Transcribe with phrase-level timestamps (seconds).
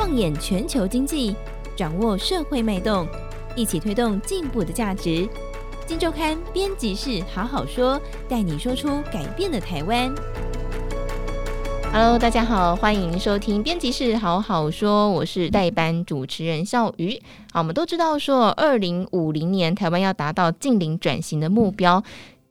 [0.00, 1.36] 放眼全球经济，
[1.76, 3.06] 掌握社会脉动，
[3.54, 5.28] 一起推动进步的价值。
[5.86, 10.10] 今周刊编辑室好好说，带你说出改变的台湾。
[11.92, 17.20] Hello，大家好，欢迎收听编辑室好好说，我是代班主持人笑瑜。
[17.52, 22.02] 好，我们都知道说，二零五零年台湾要达到净零转型的目标。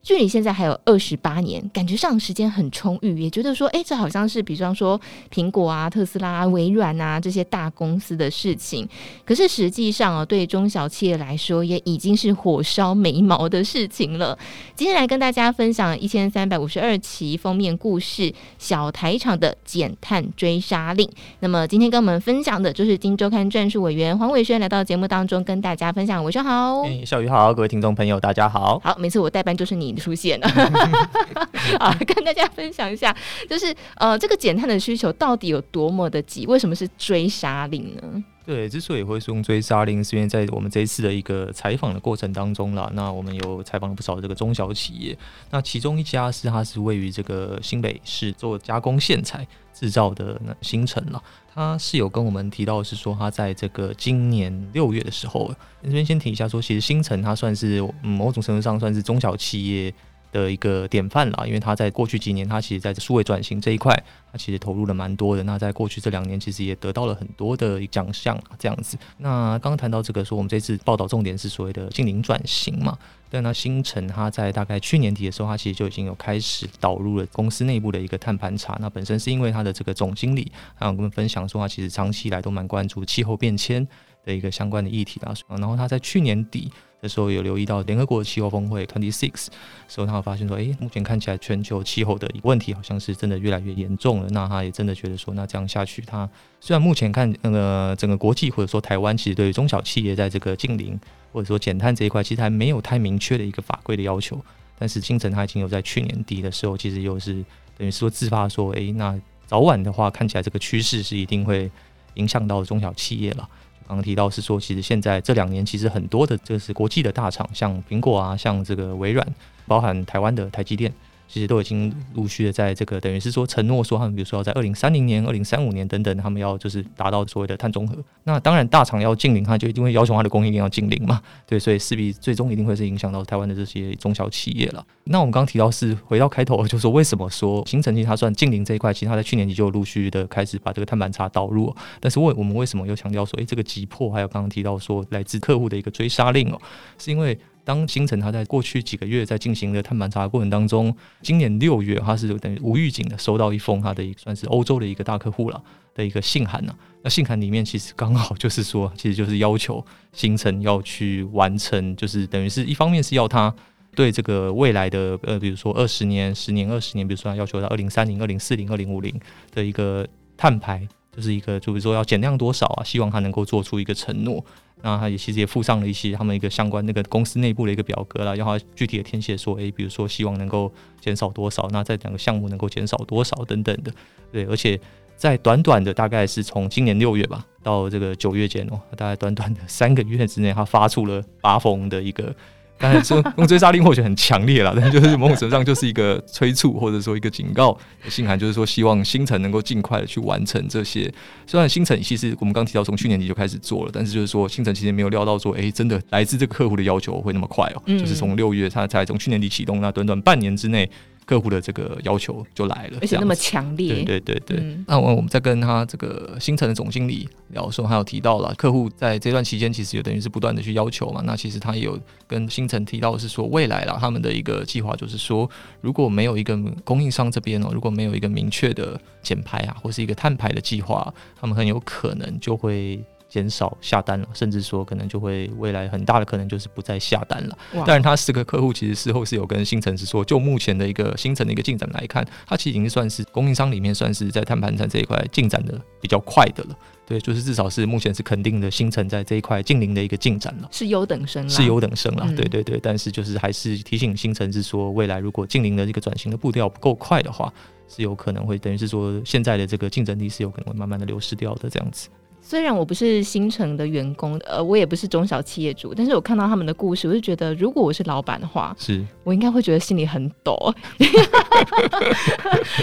[0.10, 5.00] 距离现在还有二十八年，感觉上时间很充裕，也觉得说，哎，这好像是比方说
[5.32, 8.90] 苹果啊、特斯拉、啊微软啊这些大公司的事情。
[9.24, 14.36] 可是实际上啊，对中小企业来说，也已经是火烧眉毛的事情了。
[14.74, 21.08] 今天来跟大家分享一千三百五十二期封面故事：小台厂的减碳追杀令。
[21.42, 26.24] 那么今天跟我们分享的就是《金周刊》战术委员黄伟轩来到节目当中跟大家分享。
[26.24, 28.82] 伟轩好，哎，小雨好，各位听众朋友大家好。
[28.84, 29.99] 好，每次我代班就是你。
[30.00, 30.48] 出现了，
[31.80, 33.16] 啊，跟大家分享一下，
[33.50, 36.48] 就是呃，这个减碳的需求到底有多么的急？
[36.48, 38.24] 为什么是追杀令呢？
[38.46, 45.16] 对，之所以会说用追杀令，是因为在我们这一次的一个采访的过程当中啦，那我们有采访了不少的这个中小企业，
[45.52, 49.46] 那其中一家是它是位于这个新北市做加工线材
[49.80, 55.50] 制造的那新城了，他是有跟我们提到是说，他在这个今年六月的时候，
[55.82, 59.94] 这边先提一下说，其实新城它算是某种程度上算是中小企业。
[60.32, 63.94] 的一个典范啦，因为他在过去几年，他其实在数位转型这一块，
[64.32, 65.44] 他其实投入了蛮多的。
[65.44, 68.98] 那在过去这两年，其实也得到了很多的奖项这样子。
[69.18, 72.98] 那刚刚谈到这个，说我们这次报道重点是所谓的净零转型嘛。
[73.32, 78.76] 但那新城他在大概去年底的时候，他其实就已经有开始导入了公司内部的一个碳盘查。
[78.82, 83.88] 那本身是因为他的这个总经理，还有跟我们分享说，他其实长期以来都蛮关注气候变迁
[84.26, 85.34] 的一个相关的议题啦。
[85.50, 86.72] 然后他在去年底。
[87.02, 89.48] 的时候有留意到联合国气候峰会 Twenty Six，
[89.88, 94.28] 时候他发现说，诶，目前看起来全球气候的问题好像是真的越来越严重了。
[94.32, 101.00] 那他也真的觉得说，那这样下去，他虽然目前看那个整个国际或者说台湾，其实对于中小企业在这个近邻
[101.32, 104.38] 或者说减碳这一块，其实还没有太明确的一个法规的要求。
[104.78, 107.34] 但是新城他已经有在去年底的时候，其实又是
[107.78, 109.18] 等于说自发说，诶，那
[109.48, 111.72] 早晚的话，看起来这个趋势是一定会
[112.16, 113.48] 影响到中小企业了。
[113.90, 119.28] 刚刚提到是说，其实现在这两年，其实很多的这是国际的大厂，像苹果啊，像这个微软，
[119.66, 120.94] 包含台湾的台积电。
[121.32, 127.96] 其实都已经陆续的在这个等于是说承诺说他们比如说要在二零三零年、二零三五年等等，他们要就是达到所谓的碳中和。
[128.24, 131.22] 那当然大厂要净零，它就一定会要求它的供应链要净零嘛。
[131.46, 134.84] 对，所以势必最终一定会是影响到台湾的这些中小企业了。
[135.04, 141.74] 那我们刚刚提到是回到开头，就说为什么说新城其实它算净零这一块，其实它在去年底就陆续的开始把这个碳盘查导入。
[142.00, 146.60] 但是为我们为什么又强调说，诶，这个急迫，还有刚刚提到说来自客户的一个追杀令哦，
[146.98, 147.38] 是因为。
[147.70, 150.92] 当新城他在过去几个月在进行的碳盘查过程当中，
[151.22, 155.64] 今年六月他是等于无预警的收到一封他的一算是欧洲的一个大客户了
[155.94, 156.76] 的一个信函呢。
[157.04, 163.54] 那信函里面其实刚好就是说，其实就是要求新城要去完成，就是等于是一方面是要他
[163.94, 169.14] 对这个未来的呃，比如说二十年、十年、二十年，比如说要求到二零三零、二零四零、二零五零
[169.54, 170.88] 的一个碳排，
[171.20, 174.42] 就是一个就是说要减量多少啊，希望他能够做出一个承诺。
[174.82, 180.72] 那他也其实也附上了一些他们一个相关那个公司内部的一个表格啦，然后具体的填写说，诶、比如说希望能够
[181.02, 183.92] 减少多少，那在两个项目能够减少多少等等的，
[184.32, 184.80] 对，而且
[185.18, 192.34] 在短短的大概是从今年六月吧到这个九月间哦，大概短短的三个月之内，他发出了八封的一个。
[192.80, 201.12] 当然，说用追杀令或许很强烈了， 但就是某种程度上就是一个催促或者说一个警告的信函，就是说希望新城能够尽快的去完成这些。
[201.46, 210.90] 虽然新城其实我们刚提到从去年底就开始做了，但是就是说新城其实没有料到说，哎、欸，真的来自这个客户的要求会那么快哦、喔，嗯、就是从六月他才从去年底启动，那短短半年之内。
[211.30, 213.94] 客户的这个要求就来了，而且那么强烈。
[213.94, 214.58] 对对对对。
[214.58, 221.22] 嗯、那我我们在跟他这个新城的总经理聊的时候，还有提到了客户在这段期间其实也等于是不断的去要求嘛。
[221.24, 225.48] 那其实他也有跟新城提到的是说，未来啦他们的一个计划就是说，
[225.82, 233.00] 如果没有一个供应商这边哦，如果没有一个明确的减排啊，或是一个碳排的计划，他们很有可能就会。
[233.30, 237.58] 减少下单了，甚至说可能就会未来很大的可能就是不再下单了。
[237.72, 246.78] 当然，他四个客户其实事后是有跟新城是说，就目前的一个新城的一个进展来看，它其实已经算是供应商里面算是在碳盘查这一块进展的比较快的了。
[247.06, 252.24] 对，就是至少是目前是肯定的，新城在这一块近邻的一个进展了，是优等生了，是优等生了。
[252.28, 257.52] 嗯、对对对，但是就是还是提醒新城是说，未来如果近邻的这个转型的步调不够快的话，
[257.88, 262.10] 是有可能会等于是说现在的这个竞争力是有可能会慢慢的流失掉的这样子。
[262.50, 270.58] 虽然我不是新城的员工，呃，我也不是中小企业主，但是我看到他们的故事，我就觉得，如果我是老板的话，是我应该会觉得心里很抖，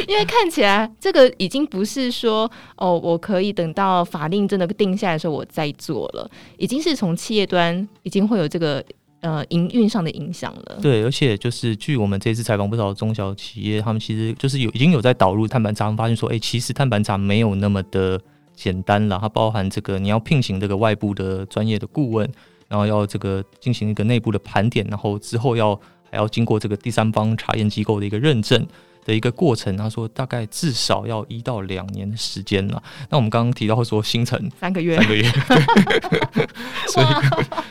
[0.07, 8.81] 因为看起来这个已经不是说哦，我可以等到法令真的定下来的时候我再做了，已经是从企业端已经会有这个。
[9.21, 10.79] 呃，营运上的影响了。
[10.81, 18.21] 对，而且就是据我们这次采访不少中小企业，他们其实就是有已经有在导入碳盘查，发现说，哎、欸，其实碳盘查没有那么的
[18.57, 22.29] 简单了，它包含这个你要聘请这个外部的专业的顾问，
[22.67, 25.79] 然后要这个进行一个内部的盘点，然后之后要
[26.11, 28.67] 还要经过这个第三方查验机构的一个认证。
[29.07, 32.83] 的一个过程，他说大概至少要一到两年的时间了。
[33.09, 35.23] 那我们刚刚提到说新城三个月，三个月，
[36.89, 37.07] 所以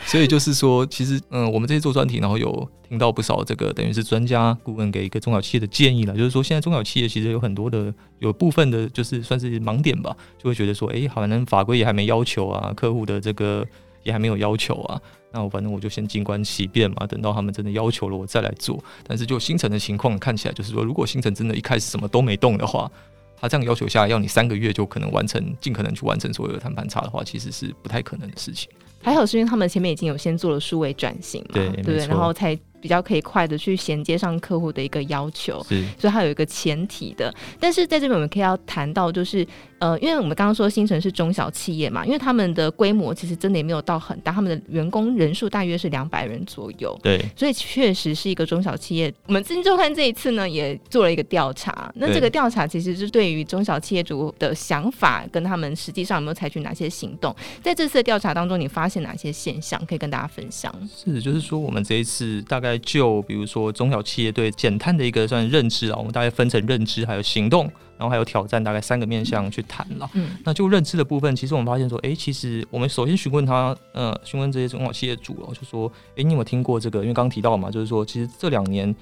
[0.05, 13.67] 所以就是说，其实嗯，我们这次做专题，然后有听到不少这个等于是专家顾问给一个中小企业的建议了，就是说现在中小企业其实有很多的有部分的，就是算是盲点吧，就会觉得说，哎、欸，好像法规也还没要求啊，客户的这个
[14.06, 15.02] 也还没有要求啊。
[15.30, 18.81] 那我反正我就先静观其变嘛，等到他们真的要求了，我再来做。
[19.06, 22.90] 但是就新城的情况看起来，就是说，如果新城真的一开始什么都没动的话，
[23.36, 28.69] 他这样要求下来，要你三个月就可能完成，尽可能去完成所有的谈判差的话，其实是不太可能的事情。
[29.02, 32.07] 还好是因为他们前面已经有先做了数位转型嘛，对，对不对？
[32.07, 32.57] 然后才。
[32.85, 37.33] 比较可以快的去衔接上客户的一个要求，是，所以它有一个前提的。
[37.59, 39.43] 但是在这边我们可以要谈到，就是
[39.79, 49.11] 呃，因为我们刚刚说新城是中小企业嘛，因为他们的规模其实真的也没有到很大，他们的员工人数大约是两百人左右，对，所以确实是一个中小企业。
[49.25, 60.71] 我们资讯周刊这一次呢也做了一个调查，那这个调查其实是对于中小企业主的想法跟他们实际上有没有采取哪些行动，在这次的调查当中，你发现哪些现象可以跟大家分享？
[60.95, 62.75] 是，就是说我们这一次大概。
[62.80, 67.63] 就比如说中小企业对减碳的一个算认知啊，我们大概分成认知、还有行动，
[67.98, 70.10] 然后还有挑战，大概三个面向去谈了。
[70.13, 77.00] 嗯，那就认知的部分，其实我们发现说，哎、欸，其实我们首先询问他，呃，询问这些中小企业主哦，就说，哎、欸，你有没有听过这个？
[77.01, 78.94] 因为刚刚提到嘛，就是说，其实这两年，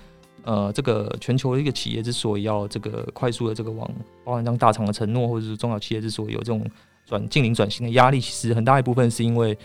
[0.44, 3.90] 呃，这个全球的一个企业之所以要这个快速的这个往
[4.24, 6.66] 包含像大厂的承诺，或者是中小企业之所以有这种
[7.06, 9.58] 转近零转型的压力，其实很大一部分是因为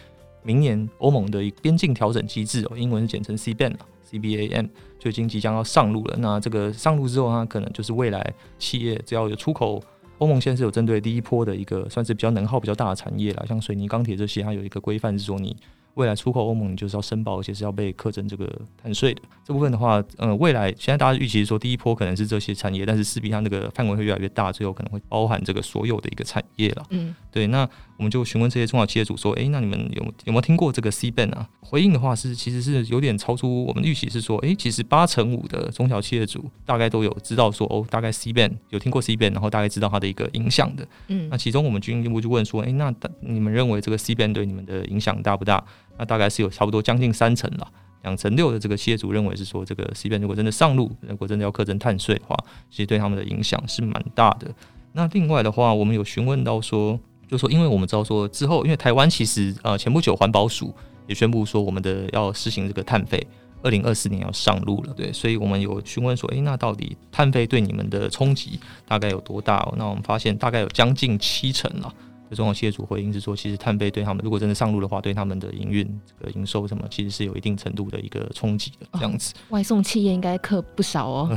[0.43, 3.75] 明年欧盟的一边境调整机制哦，英文是简称 CBAM
[4.10, 4.69] CBAM
[4.99, 6.16] 就已经即将要上路了。
[6.19, 9.82] 那这个上路之后，它可能就是未来企业只要有出口，
[10.19, 15.56] 欧盟现在是有针对第一波的一个算是比较能耗比较大的产业了，像水泥、钢铁这些，它有一个规范是说你。
[15.94, 18.49] 未来出口欧盟，你就是要申报，而且是要被课征这个
[18.81, 19.22] 碳税的。
[19.44, 26.87] 这部分的话，呃，未来现在大家预期说第一波可能是这些产业，但是势必它那个范围会越来越大，最后可能会包含这个所有的一个产业了。
[26.90, 27.49] 嗯，对。
[27.49, 31.48] 那我们就询问这些中小企业主说，诶、欸，那你们有有没有听过这个 CBAM 啊？
[31.60, 40.86] 回应的话是，其实是有点超出我们预期，是说，诶、欸，其实八成五的中小企业主大概都有知道说，哦，大概 CBAM 有听过 CBAM，然后大概知道它的一个影响的。
[41.08, 45.62] 嗯，那其中我们进一步就问说，诶、欸，那你们认为这个 CBAM 对你们的影响大不大？
[45.98, 47.68] 那大概是有差不多将近三成了，
[48.04, 52.36] 两成六的这个企业主认为是说，这个 CBAM 如果真的上路，如果真的要课征碳税的话，
[52.70, 54.54] 其实对他们的影响是蛮大的。
[54.92, 56.98] 那另外的话，我们有询问到说，
[57.28, 60.75] 就说因为我们知道说之后，因为台湾其实呃前不久环保署
[61.06, 63.25] 也宣布说，我们的要实行这个碳费，
[63.62, 69.58] 二零二四年要上路了，对，所以我们有询问说，诶、那到底碳费对你们的冲击大概有多大？
[69.58, 69.75] 哦？
[69.76, 71.94] 那我们发现大概有将近七成了。
[72.36, 79.32] 中国企业主回应是说，其实碳费对他们如果真的上路的话，对他们的营运、这个营收什么，其实是有一定程度的一个冲击的这样子。
[79.34, 81.28] 哦、外送企业应该克不少哦。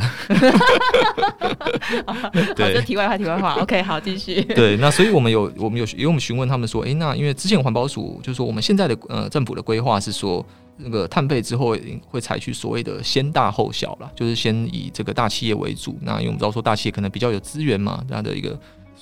[2.55, 3.55] 对，这题外话，题外话。
[3.55, 4.41] OK，好，继续。
[4.55, 10.45] 对，那所以我们有，我们有，因为我们询问他们说，哎、欸，那因为之前环保署就是说，我们现在的呃政府的规划是说，
[10.77, 11.75] 那个碳费之后
[12.07, 15.97] 会采取所谓的先大后小了，就是先以这个大企业为主。
[16.01, 18.59] 那因为我们知道说大企业可能比较有资源嘛，这样的一个。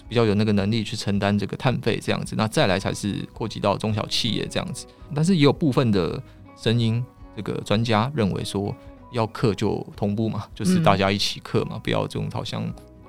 [0.10, 4.88] 比较有那个能力去承担这个碳费这样子，那再来才是扩及到中小企业这样子。
[5.14, 6.22] 但是也有部分的
[6.58, 7.02] 声音，
[7.36, 8.76] 这个专家认为说
[9.12, 12.64] 要课就同步嘛，就是大家一起课嘛，嗯、不要这种好像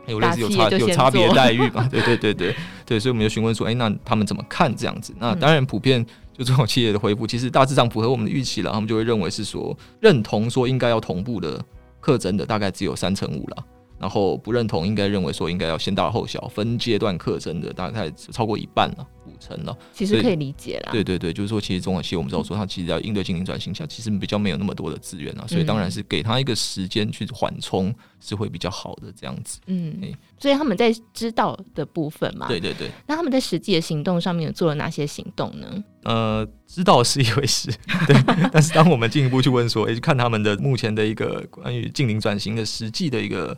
[0.07, 1.89] 有类似有差有差别待遇嘛。
[1.91, 2.55] 对对对对
[2.85, 5.15] 对，所以我们就询问说，哎、欸，那他们怎么看这样子？
[5.19, 6.05] 那当然普遍
[6.37, 8.71] 就中小企业的回复，其实大致上符合我们的预期了。
[8.71, 11.63] 他们就会认为是说认同说应该要同步的
[11.99, 13.65] 课征的大概只有三成五了。
[14.01, 19.77] 然后不认同，应该认为说应该要先大后小，分阶段课程的大概超过一半了，五成了。
[19.93, 20.91] 其实可以理解啦。
[20.91, 29.61] 对对对，就是说，其实中小企业我们知道说，它其实要应对经营转型下，其实比较没有那么多的资源啊，所以当然是给他一个时间去缓冲是会比较好的这样子。
[29.67, 30.01] 嗯，
[30.39, 32.91] 所以他们在知道的部分嘛，对对对。
[33.07, 35.85] 那他们在实际的行动上面有做了哪些行动呢？
[36.05, 37.71] 呃，知道是一回事，
[38.09, 38.17] 对。
[38.51, 43.55] 但是当我们进一步去问说，哎，看他们的目前的一个关于净零转型的实际的一个。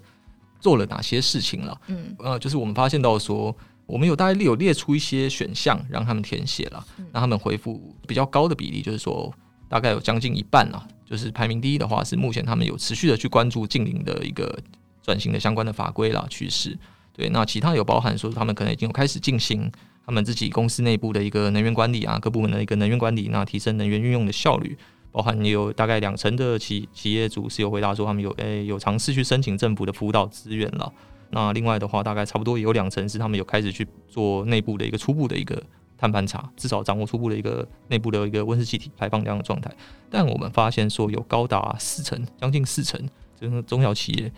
[0.63, 1.81] 做了哪些事情了？
[1.89, 3.55] 嗯，呃，就是我们发现到说，
[3.85, 9.31] 我们有大概列有列出一些选项让他们填写了，让他们回复比较高的比例，就是说
[9.69, 10.87] 大概有将近一半了。
[11.05, 14.59] 就是排名第一的话，是目前他们有持续的去关注近邻的一个
[15.03, 16.79] 转型的相关的法规啦趋势。
[17.13, 19.71] 对，那其他有包含说他们可能已经有开始进行
[20.07, 24.79] 他们自己公司内部的一个能源管理啊，各部门的一个能源管理，那提升能源运用的效率。
[25.13, 30.91] 包含也有大概两成的企企业主是有回答说他们有诶、欸、有尝试去申请政府的辅导资源了。
[31.29, 35.63] 那另外的话，大概差不多也有两成是他们有开始去做内部的一个初步的一个
[35.97, 39.71] 碳盘查，至少掌握初步的一个内部的一个温室气体排放这样的状态。
[40.11, 43.01] 但我们发现说有高达四成，将近四成，
[43.41, 44.33] 就是中小企业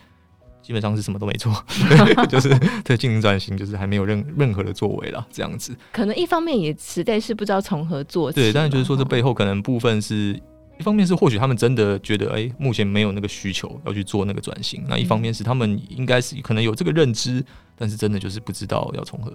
[0.63, 1.53] 基本上是什么都没做，
[2.29, 2.49] 就是
[2.85, 5.77] 对经营转型就是还没有任任何的作为了这样子。
[5.93, 8.41] 可能一方面也实在是不知道从何做起。
[8.41, 10.41] 对，但是就是说这背后可能部分是。
[10.79, 17.45] 一方面是或许他们真的觉得，哎、欸，目前没有那个需求要去做那个转型；那一方面是他们应该是可能有这个认知，
[17.77, 19.33] 但是真的就是不知道要从何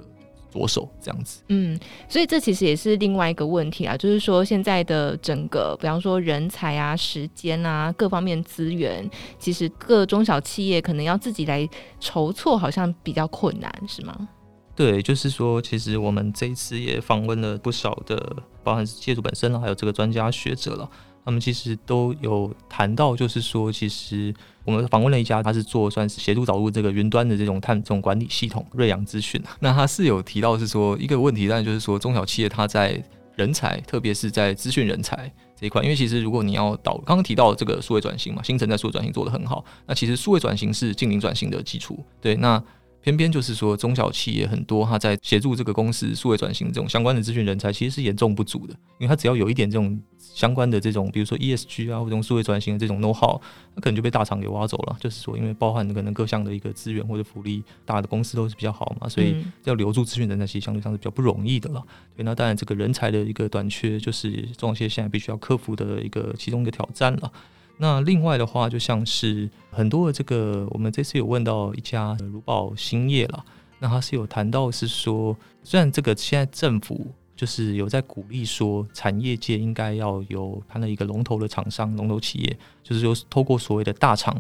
[0.51, 1.41] 着手这样子。
[1.47, 1.79] 嗯，
[2.09, 11.67] 所以这其实也是另外一个问题啊，就是说现在的整个，比方说人才啊、时间啊各方面资源，其实各中小企业可能要自己来
[11.99, 14.27] 筹措，好像比较困难，是吗？
[14.75, 20.89] 对，就是说，其实我们这一次也访问了不少的，包含是业主本身了，还有这个专家学者了。
[21.25, 24.33] 他们其实都有谈到，就是说，其实
[24.65, 29.41] 我们访问了一家，他是做算是协助导入这个云端的这种碳这种管理系统，瑞阳资讯。
[29.59, 33.03] 那他是有提到是说一个问题，但就是说中小企业它在
[33.35, 42.03] 人才，特别是在资讯人才这一块，因为其实如果你要导，刚刚提到这个数位转型嘛，新城在数位转型做得很好，那其实数位转型是近零转型的基础。
[42.19, 42.63] 对，那。
[43.01, 48.73] 偏偏就是说，中小企业很多，他在协助这个公司数位转型这种相关的资讯人才，其实是严重不足的。
[48.97, 53.39] 因为他只要有一点这种相关的这种，比如说 ESG 啊，或者数位转型的这种 know how，
[53.73, 54.97] 那可能就被大厂给挖走了。
[54.99, 61.81] 就是说，因为包含可能各项的一个资源或者福利，大的公司都是比较好嘛，所以要留住资讯人才，其实相对上是比较不容易的了。
[62.17, 67.31] 对，那当然这个人才的一个短缺，就是中小企业现在必须要克服的一个其中一个挑战了。
[67.81, 73.45] 那另外的话，就像是很多的这个，我们这次有问到一家如宝兴业了，
[73.79, 75.33] 那他是有谈到是说，
[75.63, 77.07] 虽然这个现在政府
[77.37, 84.35] 就是有在鼓励说，产业界应该要有他的一个龙头的厂商、龙头企业，就是说透过所谓的大厂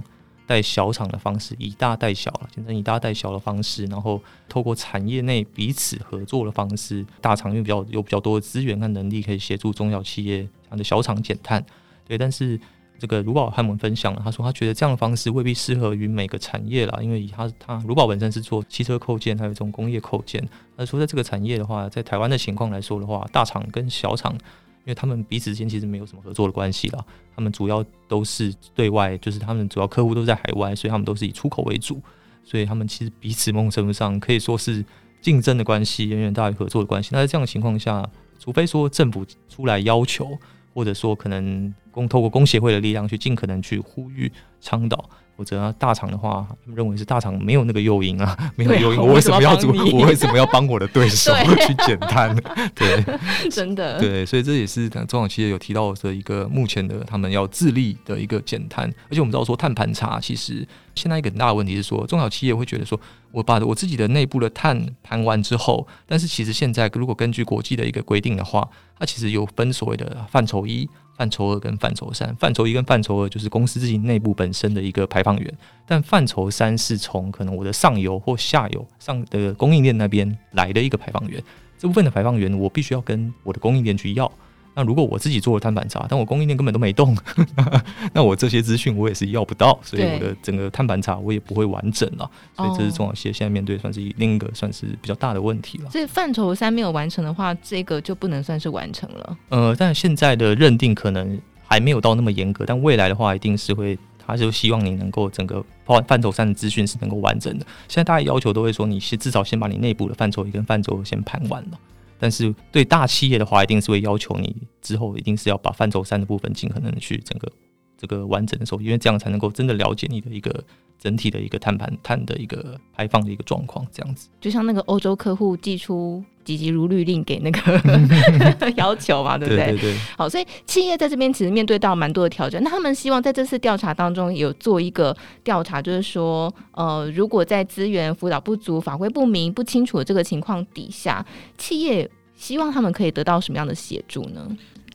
[0.45, 11.65] 带小厂的方式，以大带小了，简称以大带小的方式，然后透过产业内彼此合作的方式，大厂因为比较有比较多的资源和能力，可以协助中小企业这样的小厂减碳，
[12.05, 12.59] 对，但是。
[12.99, 20.45] 这个如宝和我们分享了，他说他觉得这样的方式未必适合于每个产业啦，因为以他他如宝本身是做汽车扣件，还有这种工业扣件。
[20.77, 32.01] 他说在这个产业的话，在台湾的情况来说的话，大厂跟小厂，因为他们彼此之间其实没有什么合作的关系啦，他们主要都是对外，就是他们主要客户都在海外，所以他们都是以出口为主，
[32.43, 34.83] 所以他们其实彼此梦种上可以说是
[35.21, 37.09] 竞争的关系远远大于合作的关系。
[37.13, 38.05] 那在这样的情况下，
[38.37, 40.37] 除非说政府出来要求。
[40.73, 49.71] 或者说，可能工透过工协会的力量去尽可能去呼吁倡导，或者大厂的话，他们认为是大厂没有那个诱因啊， 没有诱因，我为什么要做？
[49.93, 51.33] 我为什么要帮我的对手
[51.65, 52.35] 去减碳？
[52.75, 53.01] 对，
[53.49, 62.99] 真的对，所以这也是中小企业有提到的一个目前的他们要自立的一个减碳，而且我们知道说碳盘查其实现在一个很大的问题是说，中小企业会觉得说，
[63.31, 68.67] 我把我自己的内部的碳盘完之后，但是其实现在如果根据国际的一个规定的话。
[69.01, 70.85] 它其实有分所谓的范畴一、
[71.19, 72.33] 范畴二跟范畴三。
[72.37, 75.53] 范畴一跟范畴二就是公司自己内部本身的一个排放源，
[75.85, 81.43] 但范畴三是从可能我的上游或下游上的供应链那边来的一个排放源。
[81.77, 84.31] 这部分的排放源，我必须要跟我的供应链去要。
[84.75, 87.17] 那如果我自己做了碳盘查，但我供应链根本都没动，
[88.13, 92.29] 那我这些资讯我也是要不到，所以我的整个碳盘查我也不会完整了。
[92.55, 95.89] 所以这是中小企业现在面对算是另一个算是比较大的问题了。
[95.89, 99.37] 所以范畴三没有完成的话，这个就不能算是完成了。
[99.49, 107.65] 呃，但现在的认定可能还没有到那么严格，但未来的话一定是会，他就希望你能够整个范范畴三的资讯是能够完整的。
[107.87, 111.79] 现在大家要求都会说，你是至少先把你内部的范畴一跟范畴先盘完了。
[112.19, 117.51] 但是对大企业的话，一定是会要求你之后一定是要把范畴三的部分尽可能去整个
[117.99, 120.63] 这个完整的时候，因为这样才能够真的了解你的一个
[120.97, 123.85] 整体的一个碳盘碳的一个排放的一个状况。
[123.91, 129.65] 这样子，就像那个欧洲客户寄出急急如律令给那个 要求嘛，对不对？
[129.65, 129.97] 对对对。
[130.17, 132.63] 好，所以企业在这边其实面对到蛮多的挑战。
[132.63, 141.25] 那他们希望在这次调查当中有做一个调查，就是说，呃，如果在资源辅导不足、法规不明、不清楚的这个情况底下，
[141.57, 144.47] 企业希望他们可以得到什么样的协助呢？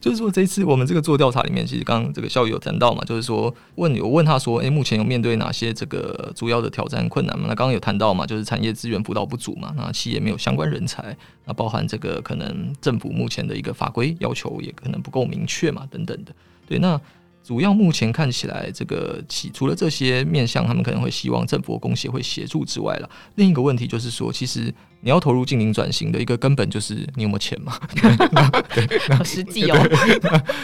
[0.05, 7.47] 就是说这一次我们这个做调查里面，其实刚刚这个校友有谈到嘛，就是说问有问他说，诶、目前有面对哪些这个主要的挑战困难嘛？
[7.49, 16.35] 那刚刚有谈到嘛，就是产业资源辅导不足嘛，那企业没有相关人才，那包含这个可能政府目前的一个法规要求也可能不够明确嘛，等等的。
[16.69, 17.01] 对，那。
[17.45, 23.11] 主要目前看起来，这个其除了这些面向，他们可能会希望政府工协会协助之外了。
[23.35, 27.79] 另一个问题就是说，其实你要投入净零转型的一个根本就是你有没有钱嘛？
[28.75, 29.77] 对，好实际哦。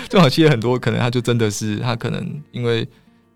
[0.09, 2.89] 中小企业很多可能他就真的是他可能因为。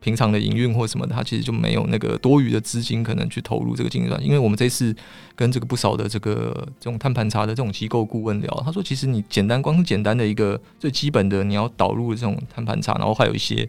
[0.04, 4.14] 平常的营运或什么的，他其实就没有那个多余的资金可能去投入这个经营。
[4.20, 4.94] 因为我们这次
[5.34, 13.66] 跟这个不少的这个这种碳盘查的这种机构顾问聊，他说，其实你简单光简单的一个最基本的，你要导入这种碳盘查，然后还有一些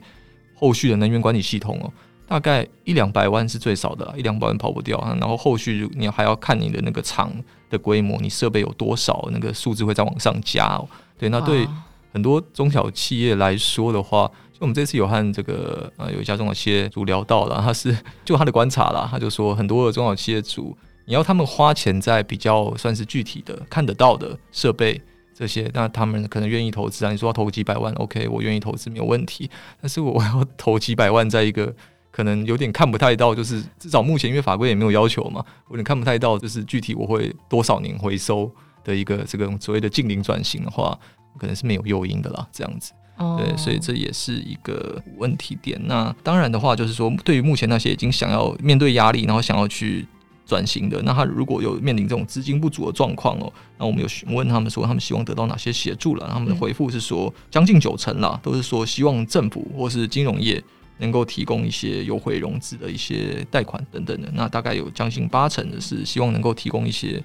[0.53, 1.89] 后续的能源管理系统哦，
[2.27, 5.01] 大概一两百万是最少的，一两百万跑不掉。
[5.17, 7.31] 然后后续你还要看你的那个厂
[7.69, 10.85] 的规模，你设备有多少，那个数字会再往上加哦。
[11.17, 11.65] 对，那对
[12.11, 14.29] 很多中小企业来说的话。
[14.55, 17.93] 就我们这次有和这个呃有一家中小企业主聊到了，他是
[18.23, 25.01] 就他的观察啦，他就说很多的中小企业主，你要他们花钱在比较算是具体的看得到的设备
[25.33, 27.11] 这些，那他们可能愿意投资啊。
[27.11, 29.49] 你说要投几百万，OK，我愿意投资没有问题。
[29.81, 31.75] 但是我 要投几百万在一个
[32.09, 38.49] 可能有点看不太到，就是至少目前因为法规也没有要求嘛，有点看不太到，就是具体我会多少年回收
[38.85, 40.97] 的一个这个所谓的近零转型的话，
[41.37, 42.93] 可能是没有诱因的啦，这样子。
[43.17, 45.79] 对，所以这也是一个问题点。
[45.85, 50.05] 那当然的话，就是说，对于目前那些已经想要面对压力，然后想要去
[50.45, 56.29] 转型的，那他如果有面临这种资金不足的状况哦，那我们有询问他们说，他们希望得到哪些协助了？
[56.31, 60.61] 他们的回复是说，将近九成啦，都是说希望政府或是金融业
[60.97, 64.29] 能够提供一些优惠融资的一些贷款等等的。
[64.33, 67.23] 那大概有将近八成的是希望能够提供一些，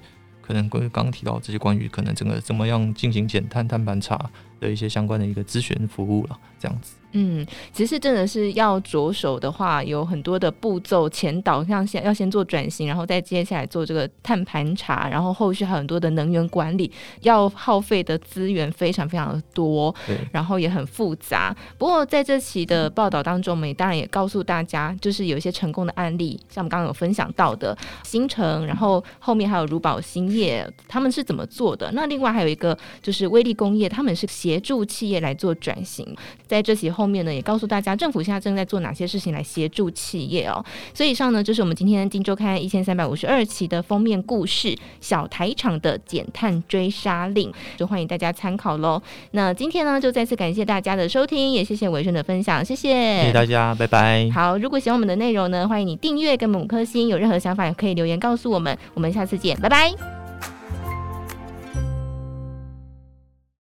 [0.51, 4.29] 可能关于刚刚提到这些关于可能整个怎么样进行减碳碳盘查
[4.59, 6.95] 的一些相关的一个咨询服务了，这样子。
[7.13, 16.89] 嗯，其实真的是要着手的话，有很多的步骤前导，像先要先做转型，然后再接下来做这个碳盘查，然后后续还有很多的能源管理，
[17.21, 19.93] 要耗费的资源非常非常的多，
[20.31, 21.53] 然后也很复杂。
[21.77, 31.91] 不过在这期的报道当中，我们也当然也告诉大家，就是有一些成功的案例，像我们刚刚有分享到的新城，然后后面还有如宝兴业，他们是怎么做的？
[31.91, 36.15] 那另外还有一个就是威力工业，他们是协助企业来做转型，
[36.47, 37.00] 在这期后。
[37.01, 40.63] 后面呢，也告诉大家政府现在正在做哪些事情来协助企业哦。
[40.93, 49.01] 所以以上呢，就是我们今天《金周刊》一千三百五十二期的封面故事——小台厂的减碳追杀令，就欢迎大家参考喽。
[49.31, 54.29] 那今天呢，就再次感谢大家的收听，也谢谢伟顺的分享，谢谢，谢谢大家，拜拜。
[54.31, 58.77] 好，如果喜欢我们的内容呢，欢迎你订阅跟我们五颗星，有任何想法也可以留言告诉我们。
[58.93, 60.20] 我们下次见，拜拜。